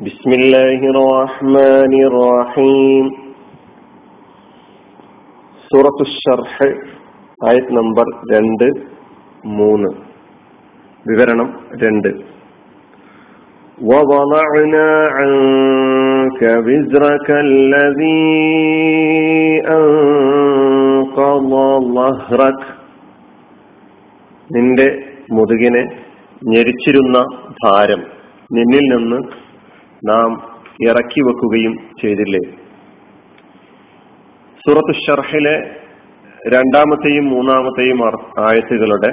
[0.00, 3.06] بسم الله الرحمن الرحيم
[5.70, 6.68] സൂറത്തു ഷർഹ്
[7.40, 8.68] ആയത് നമ്പർ രണ്ട്
[9.58, 9.90] മൂന്ന്
[11.06, 11.48] വിവരണം
[11.82, 12.10] രണ്ട്
[13.78, 18.24] ووضعنا عنك وزرك الذي
[19.78, 21.52] أنقض
[21.96, 22.60] ظهرك
[24.50, 24.88] നിന്റെ
[25.36, 25.82] മുതുകിനെ
[26.42, 27.16] ഞെരിച്ചിരുന്ന
[27.58, 28.00] ഭാരം
[28.50, 29.18] നിന്നിൽ നിന്ന്
[30.05, 32.51] നാം ഇറക്കി വെക്കുകയും ചെയ്തില്ലേ?
[34.65, 35.75] സൂറത്ത് ഷർഹിലെ
[36.47, 38.05] രണ്ടാമത്തെയും മൂന്നാമത്തെയും
[38.39, 39.11] ആയത്തുകളുടെ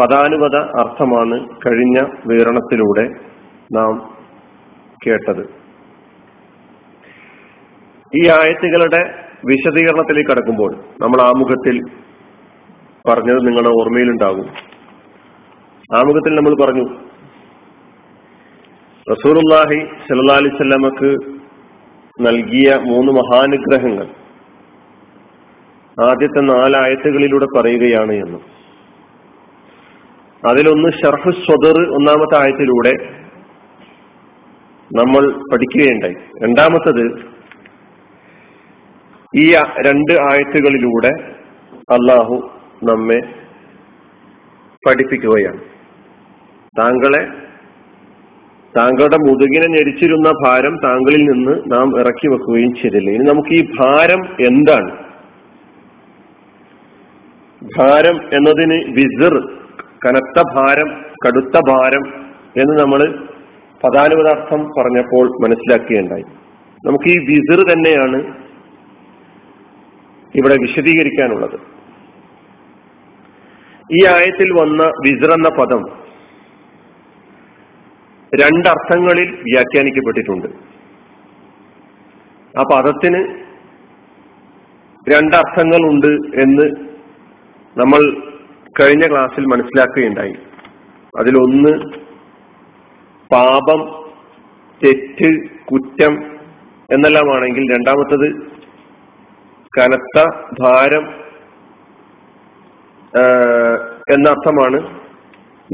[0.00, 3.08] പദാനുപത അർത്ഥമാണ് കഴിഞ്ഞ വിവരണത്തിലൂടെ
[3.72, 4.16] നാം
[5.06, 5.42] കേട്ടത്.
[8.16, 11.80] ഈ ആയത്തുകളുടെ വിശദീകരണത്തിലേക്ക് കടക്കുമ്പോൾ നമ്മൾ ആമുഖത്തിൽ
[13.08, 14.46] പറഞ്ഞത് നിങ്ങളുടെ ഓർമ്മയിലുണ്ടാകും.
[15.96, 17.13] ആമുഖത്തിൽ നമ്മൾ പറഞ്ഞു
[19.10, 21.16] റസൂറുല്ലാഹി സല്ലാ സ്വലമക്ക്
[22.20, 24.06] നൽകിയ മൂന്ന് മഹാനുഗ്രഹങ്ങൾ
[26.10, 28.38] ആദ്യത്തെ നാലായത്തുകളിലൂടെ പറയുകയാണ് എന്ന്.
[30.48, 32.92] അതിലൊന്ന് ഷർഹു സ്വദർ ഒന്നാമത്തെ ആയത്തിലൂടെ
[34.96, 36.14] നമ്മൾ പഠിക്കുകയുണ്ടായി.
[36.14, 37.04] രണ്ടാമത്തത്
[39.36, 39.54] ഈ
[39.86, 41.12] രണ്ട് ആയത്തുകളിലൂടെ
[41.76, 42.50] അള്ളാഹു
[42.84, 43.20] നമ്മെ
[44.88, 45.60] പഠിപ്പിക്കുകയാണ്.
[46.78, 47.43] താങ്കളെ
[48.76, 53.10] താങ്കളുടെ മുതുകിനെ ഞെരിച്ചിരുന്ന ഭാരം താങ്കളിൽ നിന്ന് നാം ഇറക്കി വെക്കുകയും ചെയ്തില്ല.
[53.10, 54.90] ഇനി നമുക്ക് ഈ ഭാരം എന്താണ്?
[57.78, 59.34] ഭാരം എന്നതിന് വിസിർ
[60.06, 62.24] കനത്ത ഭാരം കടുത്ത ഭാരം
[62.56, 63.24] എന്ന് നമ്മൾ
[63.84, 66.24] പദാനുപദാർത്ഥം പറഞ്ഞപ്പോൾ മനസ്സിലാക്കുകയുണ്ടായി.
[66.86, 68.44] നമുക്ക് ഈ വിസിർ തന്നെയാണ്
[70.34, 71.60] ഇവിടെ വിശദീകരിക്കാനുള്ളത്.
[73.92, 76.03] ഈ ആയത്തിൽ വന്ന വിസിർ എന്ന പദം
[78.42, 80.48] രണ്ടർത്ഥങ്ങളിൽ വ്യാഖ്യാനിക്കപ്പെട്ടിട്ടുണ്ട്.
[82.58, 83.20] ആ പദത്തിന്
[85.12, 86.12] രണ്ടർത്ഥങ്ങളുണ്ട്
[86.42, 86.66] എന്ന്
[87.80, 88.02] നമ്മൾ
[88.80, 90.34] കഴിഞ്ഞ ക്ലാസ്സിൽ മനസ്സിലാക്കുകയുണ്ടായി.
[91.20, 91.72] അതിലൊന്ന്
[93.32, 93.80] പാപം
[94.84, 95.30] തെറ്റ്
[95.64, 96.14] കുറ്റം
[96.92, 98.28] എന്നെല്ലാമാണെങ്കിൽ രണ്ടാമത്തത്
[99.78, 100.18] കനത്ത
[100.60, 101.04] ഭാരം
[104.10, 104.80] എന്നർത്ഥമാണ്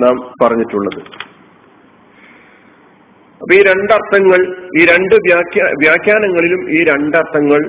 [0.02, 1.29] നാം പറഞ്ഞിട്ടുള്ളത്.
[3.40, 4.40] അപ്പൊ ഈ രണ്ടർത്ഥങ്ങൾ
[4.80, 7.60] ഈ രണ്ട് വ്യാഖ്യാ വ്യാഖ്യാനങ്ങളിലും ഈ രണ്ടർത്ഥങ്ങൾ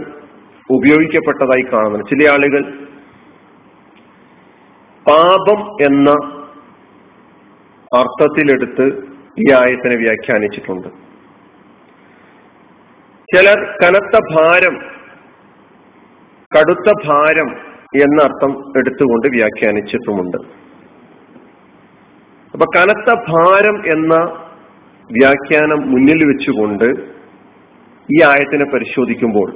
[0.70, 2.64] ഉപയോഗിക്കപ്പെട്ടതായി കാണുന്നു ചില ആളുകൾ
[5.08, 6.10] പാപം എന്ന
[8.00, 8.86] അർത്ഥത്തിലെടുത്ത്
[9.40, 10.88] ഈ ആയത്തിനെ വ്യാഖ്യാനിച്ചിട്ടുണ്ട്.
[13.36, 14.76] ചിലർ കനത്ത ഭാരം
[16.58, 17.50] കടുത്ത ഭാരം
[18.04, 20.38] എന്ന അർത്ഥം എടുത്തുകൊണ്ട് വ്യാഖ്യാനിച്ചിട്ടുമുണ്ട്.
[22.54, 24.16] അപ്പൊ കനത്ത ഭാരം എന്ന
[25.18, 26.88] വ്യാഖ്യാനം മുന്നിൽ വെച്ചുകൊണ്ട്
[28.10, 29.50] ഈ ആയത്തിനെ പരിശോധിക്കുമ്പോൾ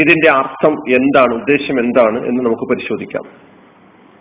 [0.00, 3.24] ഇതിന്റെ അർത്ഥം എന്താണ് ഉദ്ദേശം എന്താണ് എന്ന് നമുക്ക് പരിശോധിക്കാം.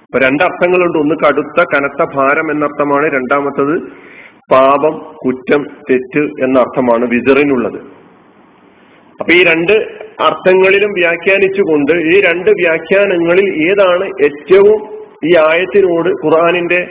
[0.06, 3.06] ഇപ്പൊ രണ്ടർത്ഥങ്ങളുണ്ട് ഒന്ന് കടുത്ത കനത്ത ഭാരം എന്നർത്ഥമാണ്.
[3.18, 3.76] രണ്ടാമത്തത്
[4.54, 7.80] പാപം കുറ്റം തെറ്റ് എന്ന അർത്ഥമാണ് വിതറിനുള്ളത്.
[9.20, 9.76] അപ്പൊ ഈ രണ്ട്
[10.28, 14.80] അർത്ഥങ്ങളിലും വ്യാഖ്യാനിച്ചുകൊണ്ട് ഈ രണ്ട് വ്യാഖ്യാനങ്ങളിൽ ഏതാണ് ഏറ്റവും
[15.30, 16.82] ഈ ആയത്തിനോട് ഖുറാനിന്റെ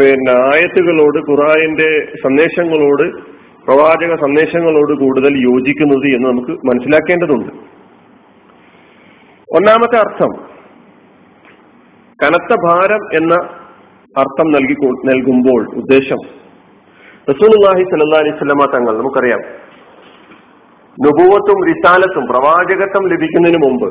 [0.00, 1.88] പിന്നെ ആയത്തുകളോട് ഖുറാന്റെ
[2.22, 3.04] സന്ദേശങ്ങളോട്
[3.66, 7.50] പ്രവാചക സന്ദേശങ്ങളോട് കൂടുതൽ യോജിക്കുന്നത് എന്ന് നമുക്ക് മനസ്സിലാക്കേണ്ടതുണ്ട്.
[9.48, 10.32] ഒന്നാമത്തെ അർത്ഥം
[12.22, 13.34] കനത്ത ഭാരം എന്ന
[14.16, 16.20] അർത്ഥം നൽകി നൽകുമ്പോൾ ഉദ്ദേശം
[17.30, 19.42] റസൂലുല്ലാഹി സല്ലാ അലൈവല്ലമ തങ്ങൾ നമുക്കറിയാം
[20.98, 23.88] നുപൂവത്തും റിസാലത്തും പ്രവാചകത്വം ലഭിക്കുന്നതിന് മുമ്പ്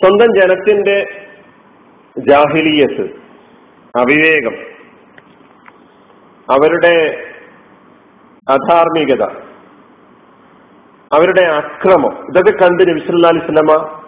[0.00, 0.96] സ്വന്തം ജനത്തിന്റെ
[2.16, 3.25] ജാഹിലീയത്ത്
[3.98, 4.54] അവിവേകം.
[6.52, 7.24] അവരുടെ
[8.48, 9.22] അധാർമികത.
[11.12, 12.26] അവരുടെ അക്രമം.
[12.28, 14.02] ഇതൊക്കെ കണ്ട് അലൈഹി അലിസ്ലമ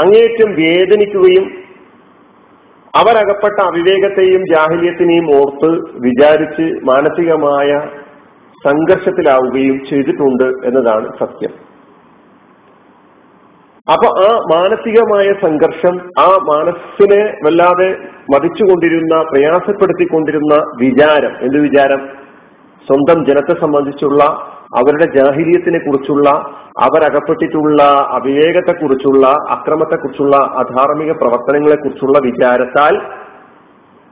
[0.00, 1.64] അങ്ങേറ്റം വേദനിക്കുകയും
[2.94, 7.80] അവരകപ്പെട്ട അവിവേകത്തെയും ജാഹില്യത്തിനെയും ഓർത്ത് വിചാരിച്ച് മാനസികമായ
[8.66, 11.63] സംഘർഷത്തിലാവുകയും ചെയ്തിട്ടുണ്ട് എന്നതാണ് സത്യം.
[13.92, 17.88] അപ്പൊ ആ മാനസികമായ സംഘർഷം ആ മനസ്സിനെ വല്ലാതെ
[18.34, 22.00] മതിച്ചുകൊണ്ടിരുന്ന പ്രയാസപ്പെടുത്തിക്കൊണ്ടിരുന്ന വിചാരം എന്ത് വിചാരം?
[22.86, 24.22] സ്വന്തം ജനത്തെ സംബന്ധിച്ചുള്ള
[24.78, 26.30] അവരുടെ ജാഹിര്യത്തിനെ കുറിച്ചുള്ള
[26.86, 27.82] അവരകപ്പെട്ടിട്ടുള്ള
[28.12, 32.96] അവിവേകത്തെക്കുറിച്ചുള്ള അക്രമത്തെക്കുറിച്ചുള്ള അധാർമിക പ്രവർത്തനങ്ങളെ കുറിച്ചുള്ള വിചാരത്താൽ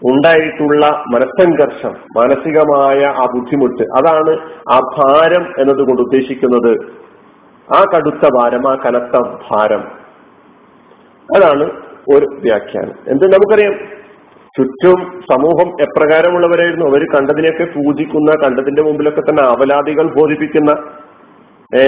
[0.02, 0.84] ഉണ്ടായിട്ടുള്ള
[1.14, 4.34] മനസ്സംഘർഷം മാനസികമായ ആ ബുദ്ധിമുട്ട് അതാണ്
[4.72, 6.72] ആ ഭാരം എന്നതുകൊണ്ട് ഉദ്ദേശിക്കുന്നത്.
[7.74, 9.20] ആ കടുത്ത ഭാരം ആ കനത്ത
[9.50, 9.80] ഭാരം.
[11.36, 11.64] അതാണ്
[12.14, 12.94] ഒരു വ്യാഖ്യാനം.
[13.08, 13.72] എന്ത് നമുക്കറിയാം?
[14.56, 16.86] ചുറ്റും സമൂഹം എപ്രകാരമുള്ളവരായിരുന്നു.
[16.86, 20.70] അവർ കണ്ടതിനെയൊക്കെ പൂജിക്കുന്ന കണ്ടതിന്റെ മുമ്പിലൊക്കെ തന്നെ അവലാദികൾ ബോധിപ്പിക്കുന്ന
[21.76, 21.86] ഏ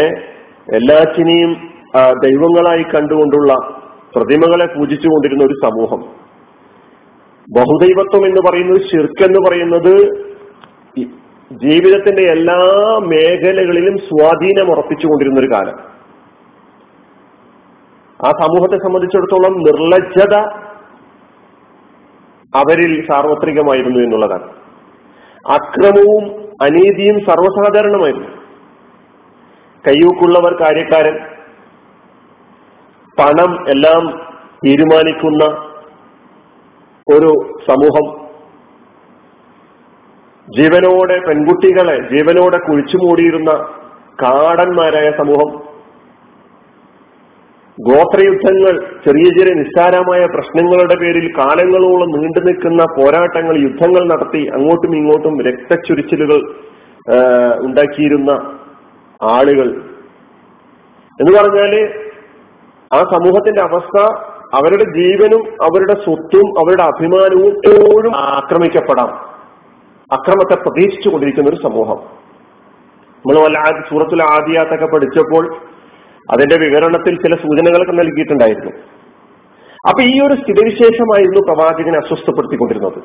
[0.74, 1.52] എല്ലാറ്റിനെയും
[2.24, 3.54] ദൈവങ്ങളായി കണ്ടുകൊണ്ടുള്ള
[4.16, 6.00] പ്രതിമകളെ പൂജിച്ചുകൊണ്ടിരുന്ന ഒരു സമൂഹം.
[7.52, 9.94] ബഹുദൈവത്വം എന്ന് പറയുന്നത് ഷിർക്ക് എന്ന് പറയുന്നത്
[11.62, 12.56] ജീവിതത്തിന്റെ എല്ലാ
[12.98, 15.94] മേഖലകളിലും സ്വാധീനം ഉറപ്പിച്ചുകൊണ്ടിരുന്ന ഒരു കാലം.
[18.26, 20.36] ആ സമൂഹത്തെ സംബന്ധിച്ചിടത്തോളം നിർലജ്ജത
[22.56, 24.50] അവരിൽ സാർവത്രികമായിരുന്നു എന്നുള്ളതാണ്.
[25.48, 28.28] അക്രമവും അനീതിയും സർവസാധാരണമായിരുന്നു.
[29.88, 31.18] കയ്യൂക്കുള്ളവർ കാര്യക്കാരൻ
[33.18, 34.34] പണം എല്ലാം
[34.66, 35.44] തീരുമാനിക്കുന്ന
[37.14, 38.23] ഒരു സമൂഹം
[40.56, 43.52] ജീവനോടെ പെൺകുട്ടികളെ ജീവനോടെ കുഴിച്ചുമൂടിയിരുന്ന
[44.22, 45.74] കാടന്മാരായ സമൂഹം.
[47.80, 48.74] ഗോത്രയുദ്ധങ്ങൾ
[49.06, 56.40] ചെറിയ ചെറിയ നിസ്സാരമായ പ്രശ്നങ്ങളുടെ പേരിൽ കാലങ്ങളോളം നീണ്ടു നിൽക്കുന്ന പോരാട്ടങ്ങൾ യുദ്ധങ്ങൾ നടത്തി അങ്ങോട്ടും ഇങ്ങോട്ടും രക്തച്ചുരിച്ചിലുകൾ
[57.66, 58.30] ഉണ്ടാക്കിയിരുന്ന
[59.22, 59.68] ആളുകൾ.
[61.20, 61.74] എന്ന് പറഞ്ഞാൽ
[62.94, 63.98] ആ സമൂഹത്തിന്റെ അവസ്ഥ
[64.54, 69.23] അവരുടെ ജീവനും അവരുടെ സ്വത്തും അവരുടെ അഭിമാനവും എപ്പോഴും ആക്രമിക്കപ്പെടാം.
[70.14, 71.96] അക്രമത്തെ പ്രതീക്ഷിച്ചു കൊണ്ടിരിക്കുന്ന ഒരു സമൂഹം.
[73.26, 75.56] നമ്മൾ വല്ല സൂറത്തുൽ ആദിയാത്തൊക്കെ പഠിച്ചപ്പോൾ
[76.30, 78.72] അതിന്റെ വിവരണത്തിൽ ചില സൂചനകളൊക്കെ നൽകിയിട്ടുണ്ടായിരുന്നു.
[79.88, 83.02] അപ്പൊ ഈ ഒരു സ്ഥിതിവിശേഷമായിരുന്നു പ്രവാചകനെ അസ്വസ്ഥപ്പെടുത്തിക്കൊണ്ടിരുന്നത്.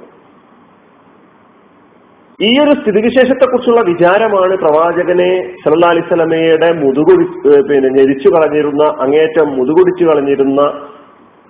[2.41, 7.25] ഈ ഒരു സ്ഥിതിവിശേഷത്തെക്കുറിച്ചുള്ള വിചാരമാണ് പ്രവാചകനെ സല്ലാ അലിസ്ലമയുടെ മുതുകൊടി
[7.61, 10.61] പിന്നെ ഞെരിച്ചു കളഞ്ഞിരുന്ന അങ്ങേറ്റം മുതുകൊടിച്ചു കളഞ്ഞിരുന്ന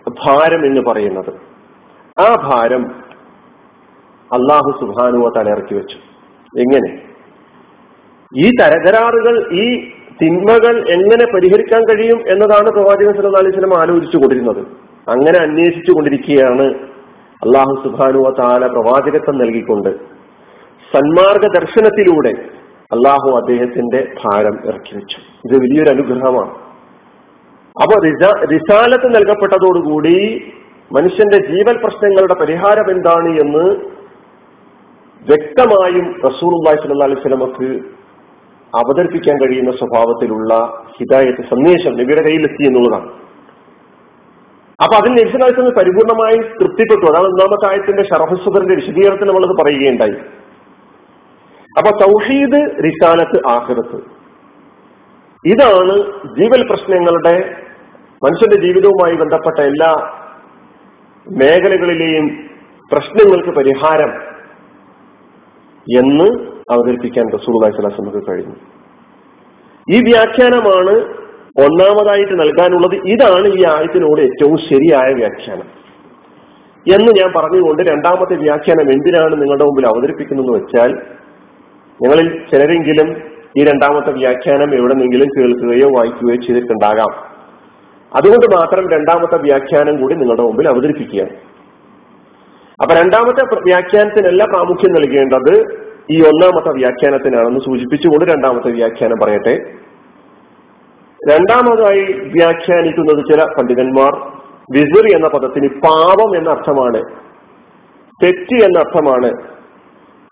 [0.09, 1.33] ഭാരം എന്ന് പറയുന്നത്.
[2.19, 3.08] ആ ഭാരം
[4.33, 5.97] അള്ളാഹു സുബാനുവ തലയിറക്കി വെച്ചു.
[6.59, 7.01] എങ്ങനെ?
[8.35, 9.91] ഈ തരകരാറുകൾ ഈ
[10.21, 14.59] തിന്മകൾ എങ്ങനെ പരിഹരിക്കാൻ കഴിയും എന്നതാണ് പ്രവാചകൻ സല്ലാ അലൈഹി സ്വലം ആലോചിച്ചു കൊണ്ടിരുന്നത്.
[15.09, 16.63] അങ്ങനെ അന്വേഷിച്ചു കൊണ്ടിരിക്കുകയാണ്
[17.45, 19.89] അള്ളാഹു സുബാനുവ താല പ്രവാചകത്വം നൽകിക്കൊണ്ട്.
[20.93, 22.29] സന്മാർഗ ദർശനത്തിലൂടെ
[22.91, 25.17] അള്ളാഹു അദ്ദേഹത്തിന്റെ ഭാരം ഇറക്കി വെച്ചു.
[25.17, 26.51] ഇത് വലിയൊരു അനുഗ്രഹമാണ്.
[27.69, 28.07] അപ്പൊ
[28.51, 30.51] റിസാലത്ത് നൽകപ്പെട്ടതോടുകൂടി
[30.93, 33.98] മനുഷ്യന്റെ ജീവൽ പ്രശ്നങ്ങളുടെ പരിഹാരം എന്താണ് എന്ന്
[35.27, 38.00] വ്യക്തമായും റസൂൽ സല്ല അലൈഹി സ്വലമക്ക്
[38.74, 40.54] അവതരിപ്പിക്കാൻ കഴിയുന്ന സ്വഭാവത്തിലുള്ള
[41.00, 43.10] ഹിദായത്ത് സന്ദേശം നബിയുടെ കയ്യിലെത്തി എന്നുള്ളതാണ്.
[44.83, 47.12] അപ്പൊ അതിൽ നബിസലാഹിസ്ലം പരിപൂർണമായി തൃപ്തിപ്പെട്ടു.
[47.12, 50.16] അതാണ് ഒന്നാമത്തെ ആയത്തിന്റെ ഷർഹസുദറിന്റെ വിശദീകരണത്തിൽ നമ്മളത് പറയുകയുണ്ടായി.
[51.77, 54.19] അപ്പൊ തൗഹീദ് റിസാലത്ത് ആഹൃത്ത്
[55.45, 55.95] ഇതാണ്
[56.39, 57.56] ജീവൽ പ്രശ്നങ്ങളുടെ
[58.24, 59.92] മനുഷ്യന്റെ ജീവിതവുമായി ബന്ധപ്പെട്ട എല്ലാ
[61.27, 62.27] മേഖലകളിലെയും
[62.92, 64.38] പ്രശ്നങ്ങൾക്ക് പരിഹാരം
[65.97, 67.65] എന്ന് അവതരിപ്പിക്കാൻ റസൂൽ
[68.01, 68.56] നമുക്ക് കഴിഞ്ഞു
[69.91, 71.19] ഈ വ്യാഖ്യാനമാണ്
[71.65, 72.95] ഒന്നാമതായിട്ട് നൽകാനുള്ളത്.
[73.06, 75.80] ഇതാണ് ഈ ആയത്തിനോട് ഏറ്റവും ശരിയായ വ്യാഖ്യാനം.
[76.95, 80.94] എന്ന് ഞാൻ പറഞ്ഞുകൊണ്ട് രണ്ടാമത്തെ വ്യാഖ്യാനം എന്തിനാണ് നിങ്ങളുടെ മുമ്പിൽ അവതരിപ്പിക്കുന്നതെന്ന് വെച്ചാൽ
[82.03, 83.21] നിങ്ങളിൽ ചിലരെങ്കിലും
[83.57, 87.39] ഈ രണ്ടാമത്തെ വ്യാഖ്യാനം എവിടെന്നെങ്കിലും കേൾക്കുകയോ വായിക്കുകയോ ചെയ്തിട്ടുണ്ടാകാം.
[88.15, 91.48] അതുകൊണ്ട് മാത്രം രണ്ടാമത്തെ വ്യാഖ്യാനം കൂടി നിങ്ങളുടെ മുമ്പിൽ അവതരിപ്പിക്കുകയാണ്.
[92.81, 95.79] അപ്പൊ രണ്ടാമത്തെ വ്യാഖ്യാനത്തിനല്ല പ്രാമുഖ്യം നൽകേണ്ടത്
[96.11, 99.55] ഈ ഒന്നാമത്തെ വ്യാഖ്യാനത്തിനാണെന്ന് സൂചിപ്പിച്ചുകൊണ്ട് രണ്ടാമത്തെ വ്യാഖ്യാനം പറയട്ടെ.
[101.31, 104.13] രണ്ടാമതായി വ്യാഖ്യാനിക്കുന്നത് ചില പണ്ഡിതന്മാർ.
[104.71, 107.01] വിസിർ എന്ന പദത്തിന് പാപം എന്ന അർത്ഥമാണ്
[108.23, 109.31] തെറ്റ് എന്ന അർത്ഥമാണ്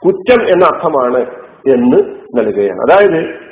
[0.06, 1.22] കുറ്റം എന്ന അർത്ഥമാണ്
[1.74, 2.00] എന്ന്
[2.38, 2.80] നൽകുകയാണ്.
[2.80, 3.48] അതായത്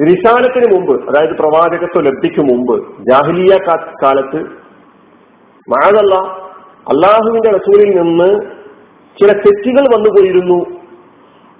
[0.00, 3.58] റിസാലത്തിന് മുമ്പ് അതായത് പ്രവാചകത്വ ലബ്ധിക്ക് മുമ്പ് ജാഹിലിയ
[4.02, 4.40] കാലത്ത്
[5.70, 6.41] മഴതല്ല
[6.86, 8.28] അള്ളാഹുവിന്റെ റസൂലിൽ നിന്ന്
[9.20, 10.58] ചില തെറ്റുകൾ വന്നുപോയിരുന്നു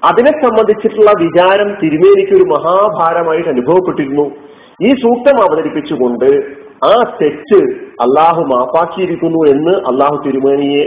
[0.03, 4.25] അതിനെ സംബന്ധിച്ചിട്ടുള്ള വിചാരം തിരുമേനിക്ക് ഒരു മഹാഭാരമായിട്ട് അനുഭവപ്പെട്ടിരുന്നു.
[4.83, 6.29] ഈ സൂക്തം അവതരിപ്പിച്ചുകൊണ്ട്
[6.85, 7.61] ആ തെറ്റ്
[8.05, 10.85] അള്ളാഹു മാപ്പാക്കിയിരിക്കുന്നു എന്ന് അള്ളാഹു തിരുമേനിയെ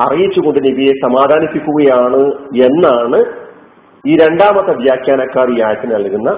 [0.00, 2.22] അറിയിച്ചുകൊണ്ട് നബിയെ സമാധാനിപ്പിക്കുകയാണ്
[2.66, 3.18] എന്നാണ്
[4.06, 6.30] ഈ രണ്ടാമത്തെ വ്യാഖ്യാനക്കാർ ഈ ആയത്തിന് നൽകുന്ന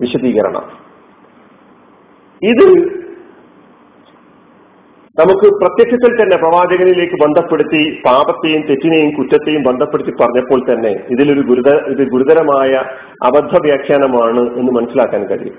[0.00, 0.66] വിശദീകരണം.
[2.42, 2.66] ഇത്
[5.18, 12.72] നമുക്ക് പ്രത്യക്ഷത്തിൽ തന്നെ പ്രവാചകനിലേക്ക് ബന്ധപ്പെടുത്തി പാപത്തെയും തെറ്റിനെയും കുറ്റത്തെയും ബന്ധപ്പെടുത്തി പറഞ്ഞപ്പോൾ തന്നെ ഇതിലൊരു ഗുരുതര ഇത് ഗുരുതരമായ
[13.26, 15.56] അബദ്ധ വ്യാഖ്യാനമാണ് എന്ന് മനസ്സിലാക്കാൻ കഴിയും.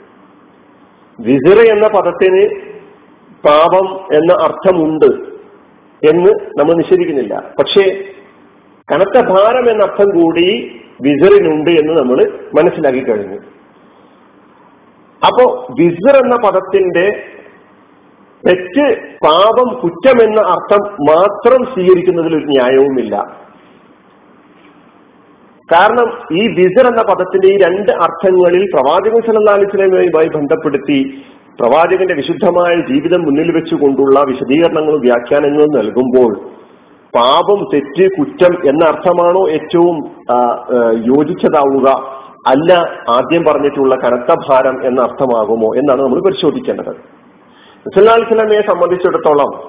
[1.20, 2.44] വിസിറ എന്ന പദത്തിന്
[3.48, 5.10] പാപം എന്ന അർത്ഥമുണ്ട്
[6.10, 7.54] എന്ന് നമ്മൾ നിഷേധിക്കുന്നില്ല.
[7.60, 7.84] പക്ഷേ
[8.92, 13.36] കനത്ത ഭാരം എന്ന അർത്ഥം കൂടി വിസറിനുണ്ട് എന്ന് നമ്മൾ മനസ്സിലാക്കി കഴിഞ്ഞു.
[15.26, 17.24] അപ്പോ വിസർ എന്ന പദത്തിന്റെ
[18.48, 18.86] തെറ്റ്
[19.26, 23.16] പാപം കുറ്റം എന്ന അർത്ഥം മാത്രം സ്വീകരിക്കുന്നതിൽ ഒരു ന്യായവുമില്ല.
[25.70, 29.56] കാരണം ഈ വിസർ എന്ന പദത്തിന്റെ ഈ രണ്ട് അർത്ഥങ്ങളിൽ പ്രവാചകൻ സല്ലാ
[30.38, 31.00] ബന്ധപ്പെടുത്തി
[31.60, 36.32] പ്രവാചകന്റെ വിശുദ്ധമായ ജീവിതം മുന്നിൽ വെച്ചുകൊണ്ടുള്ള വിശദീകരണങ്ങളും വ്യാഖ്യാനങ്ങളും നൽകുമ്പോൾ
[37.14, 39.98] പാപം തെറ്റ് കുറ്റം എന്ന അർത്ഥമാണോ ഏറ്റവും
[41.12, 41.88] യോജിച്ചതാവുക
[42.48, 42.72] അല്ല
[43.10, 46.94] ആദ്യം പറഞ്ഞിട്ടുള്ള കനത്ത ഭാരം എന്ന അർത്ഥമാകുമോ എന്നാണ് നമ്മൾ പരിശോധിക്കേണ്ടത്.
[47.90, 49.62] നസുല്ലാൽ സ്വലമയെ സംബന്ധിച്ചിടത്തോളം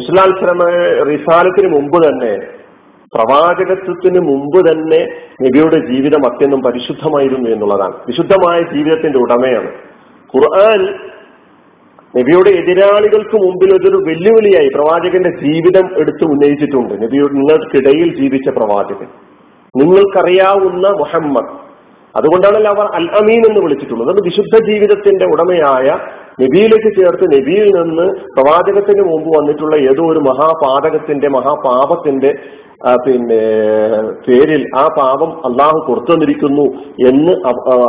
[0.00, 0.58] സ്വലമ
[1.04, 2.36] റിസാലത്തിന് മുമ്പ് തന്നെ
[3.14, 5.06] പ്രവാചകത്വത്തിന് മുമ്പ് തന്നെ
[5.42, 7.94] നബിയുടെ ജീവിതം അത്യന്തം പരിശുദ്ധമായിരുന്നു എന്നുള്ളതാണ്.
[8.08, 9.70] വിശുദ്ധമായ ജീവിതത്തിന്റെ ഉടമയാണ്.
[10.36, 10.94] ഖുർആൻ
[12.18, 16.94] നബിയുടെ എതിരാളികൾക്ക് മുമ്പിൽ അതൊരു വെല്ലുവിളിയായി പ്രവാചകന്റെ ജീവിതം എടുത്ത് ഉന്നയിച്ചിട്ടുണ്ട്.
[17.02, 19.06] നബിയുടെ നിങ്ങൾക്കിടയിൽ ജീവിച്ച പ്രവാചകൻ.
[19.76, 21.64] നിങ്ങൾക്കറിയാവുന്ന മുഹമ്മദ്.
[22.16, 24.08] അതുകൊണ്ടാണല്ലോ അവർ അൽ അമീൻ എന്ന് വിളിച്ചിട്ടുള്ളത്.
[24.08, 25.98] അത് വിശുദ്ധ ജീവിതത്തിന്റെ ഉടമയായ
[26.38, 32.30] നബിയിലേക്ക് ചേർത്ത് നബിയിൽ നിന്ന് പ്രവാചകത്തിന് മുമ്പ് വന്നിട്ടുള്ള ഏതോ ഒരു മഹാപാതകത്തിന്റെ മഹാപാപത്തിന്റെ
[33.04, 33.42] പിന്നെ
[34.26, 36.64] പേരിൽ ആ പാപം അള്ളാഹു പുറത്തുവന്നിരിക്കുന്നു
[37.08, 37.34] എന്ന്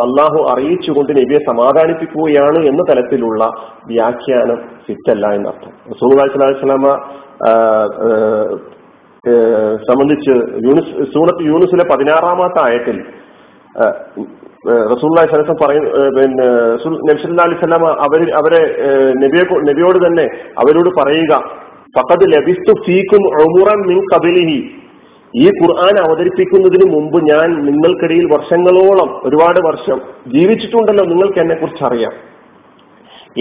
[0.03, 3.41] അള്ളാഹു അറിയിച്ചുകൊണ്ട് നബിയെ സമാധാനിപ്പിക്കുകയാണ് എന്ന തലത്തിലുള്ള
[3.87, 5.73] വ്യാഖ്യാനം ഫിറ്റല്ല എന്നർത്ഥം.
[5.91, 6.87] റസൂൽ സ്വലാമ
[9.89, 10.33] സംബന്ധിച്ച്
[10.65, 12.97] യൂണിസ് സൂറത്ത് യൂണിസിലെ പതിനാറാമത്തെ ആയത്തിൽ
[14.93, 15.83] റസൂല്ലായി സലസം പറയും
[16.15, 16.47] പിന്നെ
[17.09, 18.61] നബ്സല്ലാ അലൈഹി സ്വലാമ അവർ അവരെ
[19.23, 20.25] നബിയെ നബിയോട് തന്നെ
[20.63, 21.33] അവരോട് പറയുക
[21.97, 24.59] ഫഖദ് ലബിസ്തു ഫീക്കും ഒമുറൻ മിൻ കബിലിഹി
[25.33, 32.13] ഈ ഖുർആൻ അവതരിപ്പിക്കുന്നതിന് മുമ്പ് ഞാൻ നിങ്ങൾക്കിടയിൽ വർഷങ്ങളോളം ഒരുപാട് വർഷം ജീവിച്ചിട്ടുണ്ടല്ലോ നിങ്ങൾക്ക് എന്നെ കുറിച്ച് അറിയാം.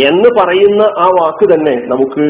[0.03, 2.21] എന്ന് പറയുന്ന ആ വാക്ക് തന്നെ നമുക്ക്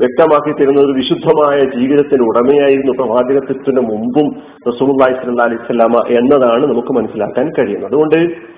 [0.00, 4.26] വ്യക്തമാക്കി തരുന്ന ഒരു വിശുദ്ധമായ ജീവിതത്തിന്റെ ഉടമയായിരുന്നു പ്രവാചകത്വത്തിന് മുമ്പും
[4.68, 7.86] റസൂല്ലായി സല്ലാ അലൈവല്ലാമ എന്നതാണ് നമുക്ക് മനസ്സിലാക്കാൻ കഴിയുന്നത്.
[7.86, 8.54] അതുകൊണ്ട്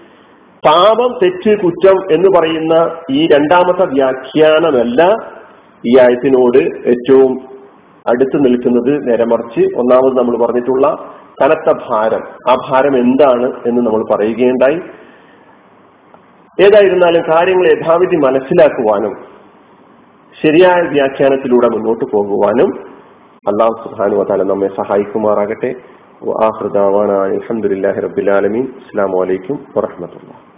[0.67, 5.17] പാപം തെറ്റ് കുറ്റം എന്ന് പറയുന്ന ഈ രണ്ടാമത്തെ വ്യാഖ്യാനമല്ല
[5.87, 6.59] ഈ ആയത്തിനോട്
[6.89, 7.41] ഏറ്റവും
[8.07, 10.87] അടുത്ത് നിൽക്കുന്നത് നേരമറിച്ച് ഒന്നാമത് നമ്മൾ പറഞ്ഞിട്ടുള്ള
[11.43, 12.21] കനത്ത ഭാരം.
[12.51, 14.81] ആ ഭാരം എന്താണ് എന്ന് നമ്മൾ പറയുകയുണ്ടായി.
[16.61, 19.15] ഏതായിരുന്നാലും കാര്യങ്ങൾ യഥാവിധി മനസ്സിലാക്കുവാനും
[20.45, 22.71] ശരിയായ വ്യാഖ്യാനത്തിലൂടെ മുന്നോട്ട് പോകുവാനും
[23.49, 25.75] അള്ളാഹു സുഹാനു വാല നമ്മെ സഹായിക്കുമാറാകട്ടെ.
[26.43, 30.56] അലഹമുല്ലാഹി റബിലാലമീൻ അസ്സാം വലൈക്കും വാഹമത്തുള്ള